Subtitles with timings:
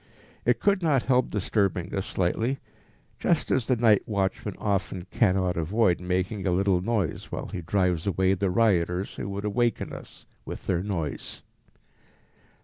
[0.45, 2.57] It could not help disturbing us slightly,
[3.19, 8.07] just as the night watchman often cannot avoid making a little noise while he drives
[8.07, 11.43] away the rioters who would awaken us with their noise.